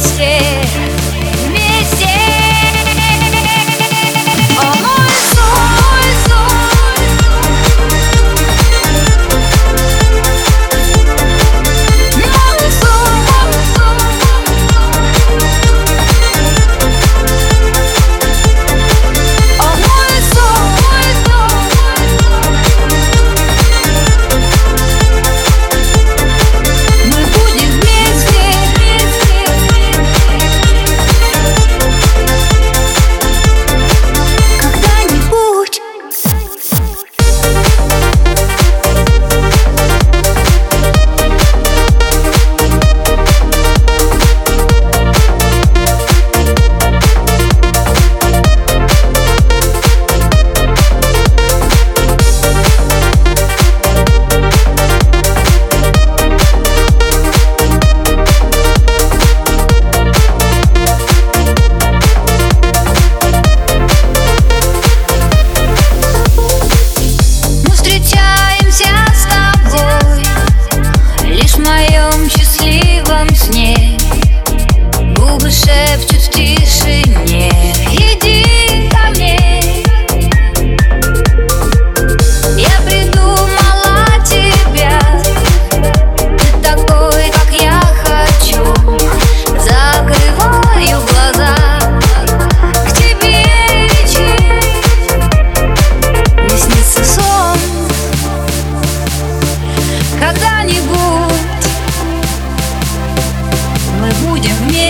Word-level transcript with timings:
stay 0.00 0.49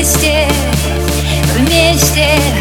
вместе, 0.00 0.48
вместе. 1.58 2.59